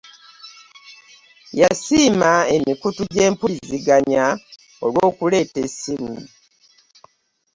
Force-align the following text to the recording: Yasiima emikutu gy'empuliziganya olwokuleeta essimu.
Yasiima 1.59 2.31
emikutu 2.55 3.01
gy'empuliziganya 3.13 4.25
olwokuleeta 4.85 5.59
essimu. 5.65 6.15